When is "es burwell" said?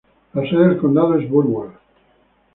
1.19-1.73